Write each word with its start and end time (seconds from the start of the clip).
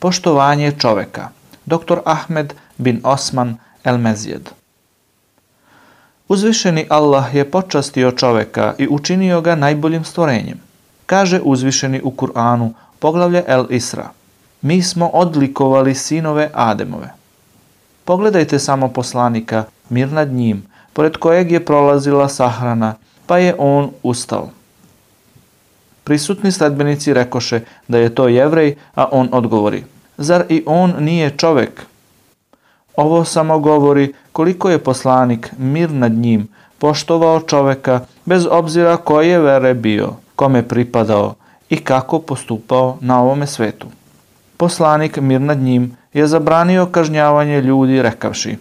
Poštovanje 0.00 0.72
čoveka. 0.80 1.28
Dr. 1.66 2.00
Ahmed 2.04 2.54
bin 2.78 3.00
Osman 3.04 3.56
El 3.84 3.98
Mezijed. 3.98 4.48
Uzvišeni 6.28 6.86
Allah 6.88 7.34
je 7.34 7.44
počastio 7.50 8.12
čoveka 8.12 8.74
i 8.78 8.88
učinio 8.88 9.40
ga 9.40 9.54
najboljim 9.54 10.04
stvorenjem. 10.04 10.60
Kaže 11.06 11.40
uzvišeni 11.44 12.00
u 12.04 12.10
Kur'anu, 12.10 12.72
poglavlje 12.98 13.44
El 13.46 13.66
Isra. 13.70 14.10
Mi 14.62 14.82
smo 14.82 15.06
odlikovali 15.06 15.94
sinove 15.94 16.50
Ademove. 16.54 17.12
Pogledajte 18.04 18.58
samo 18.58 18.88
poslanika, 18.88 19.64
mir 19.88 20.12
nad 20.12 20.32
njim, 20.32 20.62
pored 20.92 21.16
kojeg 21.16 21.52
je 21.52 21.64
prolazila 21.64 22.28
sahrana, 22.28 22.94
pa 23.26 23.38
je 23.38 23.54
on 23.58 23.90
ustao. 24.02 24.48
Prisutni 26.10 26.52
sledbenici 26.52 27.14
rekoše 27.14 27.60
da 27.88 27.98
je 27.98 28.14
to 28.14 28.28
jevrej, 28.28 28.74
a 28.94 29.04
on 29.12 29.28
odgovori, 29.32 29.84
zar 30.18 30.44
i 30.48 30.62
on 30.66 30.94
nije 30.98 31.30
čovek? 31.36 31.86
Ovo 32.96 33.24
samo 33.24 33.58
govori 33.58 34.12
koliko 34.32 34.70
je 34.70 34.78
poslanik, 34.78 35.50
mir 35.58 35.90
nad 35.90 36.12
njim, 36.12 36.48
poštovao 36.78 37.40
čoveka 37.40 38.00
bez 38.24 38.46
obzira 38.50 38.96
koje 38.96 39.38
vere 39.38 39.74
bio, 39.74 40.08
kome 40.36 40.62
pripadao 40.68 41.34
i 41.68 41.76
kako 41.76 42.18
postupao 42.18 42.98
na 43.00 43.20
ovome 43.22 43.46
svetu. 43.46 43.86
Poslanik, 44.56 45.16
mir 45.20 45.40
nad 45.40 45.58
njim, 45.58 45.96
je 46.12 46.26
zabranio 46.26 46.86
kažnjavanje 46.86 47.60
ljudi 47.60 48.02
rekavši 48.02 48.56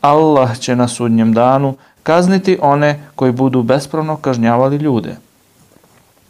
Allah 0.00 0.58
će 0.58 0.76
na 0.76 0.88
sudnjem 0.88 1.32
danu 1.32 1.74
kazniti 2.02 2.58
one 2.62 3.00
koji 3.14 3.32
budu 3.32 3.62
bespravno 3.62 4.16
kažnjavali 4.16 4.76
ljude. 4.76 5.16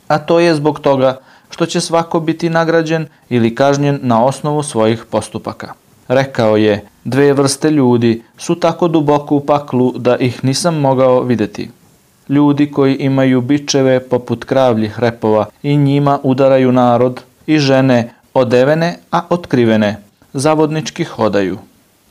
A 0.09 0.19
to 0.19 0.41
je 0.41 0.55
zbog 0.55 0.81
toga 0.81 1.19
što 1.51 1.67
će 1.67 1.81
svako 1.81 2.21
biti 2.21 2.51
nagrađen 2.51 3.07
ili 3.29 3.55
kažnjen 3.55 3.99
na 4.03 4.25
osnovu 4.25 4.63
svojih 4.63 5.05
postupaka. 5.11 5.73
Rekao 6.09 6.57
je, 6.57 6.85
dve 7.05 7.33
vrste 7.33 7.71
ljudi 7.71 8.23
su 8.39 8.55
tako 8.55 8.89
duboko 8.89 9.37
u 9.37 9.41
paklu 9.41 9.93
da 9.99 10.17
ih 10.17 10.45
nisam 10.45 10.81
mogao 10.81 11.23
videti. 11.23 11.71
Ljudi 12.29 12.71
koji 12.71 12.95
imaju 12.95 13.41
bičeve 13.41 14.01
poput 14.01 14.45
kravljih 14.45 15.01
repova 15.01 15.47
i 15.63 15.77
njima 15.77 16.19
udaraju 16.23 16.73
narod 16.73 17.21
i 17.47 17.59
žene 17.59 18.13
odevene, 18.35 18.99
a 19.11 19.21
otkrivene, 19.31 20.03
zavodnički 20.33 21.05
hodaju. 21.05 21.59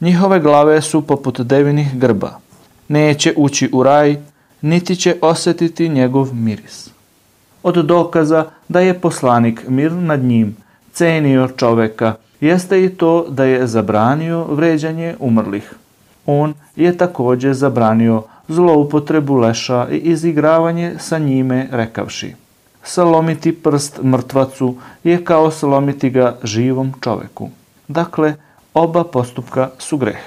Njihove 0.02 0.40
glave 0.40 0.82
su 0.82 1.02
poput 1.02 1.42
devinih 1.42 1.98
grba. 2.00 2.32
Neće 2.88 3.34
ući 3.38 3.70
u 3.74 3.84
raj, 3.84 4.16
niti 4.62 4.96
će 4.96 5.16
osetiti 5.22 5.90
njegov 5.90 6.34
miris. 6.34 6.90
Od 7.64 7.86
dokaza 7.86 8.46
da 8.68 8.80
je 8.80 9.00
poslanik 9.00 9.64
mir 9.68 9.92
nad 9.92 10.24
njim 10.24 10.56
cenio 10.94 11.48
čoveka, 11.48 12.16
jeste 12.42 12.84
i 12.86 12.90
to 12.90 13.26
da 13.30 13.44
je 13.44 13.68
zabranio 13.68 14.44
vređanje 14.44 15.16
umrlih. 15.20 15.74
On 16.26 16.54
je 16.76 16.98
takođe 16.98 17.54
zabranio 17.54 18.24
zloupotrebu 18.48 19.36
leša 19.36 19.88
i 19.92 19.98
izigravanje 19.98 20.96
sa 21.00 21.18
njime 21.18 21.68
rekavši. 21.72 22.34
Salomiti 22.84 23.52
prst 23.52 24.00
mrtvacu 24.04 24.76
je 25.04 25.26
kao 25.26 25.52
salomiti 25.52 26.10
ga 26.10 26.38
živom 26.44 26.94
čoveku. 27.02 27.50
Dakle, 27.88 28.36
oba 28.74 29.04
postupka 29.04 29.70
su 29.80 29.98
greh. 29.98 30.20